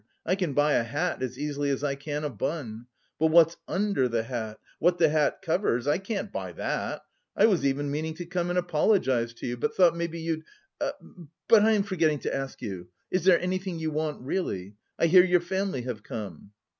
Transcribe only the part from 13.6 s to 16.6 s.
you want really? I hear your family have come?"